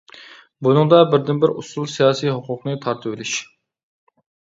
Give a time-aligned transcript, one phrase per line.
[0.67, 3.35] بۇنىڭدا بىردىنبىر ئۇسۇل سىياسىي ھوقۇقنى تارتىۋېلىش.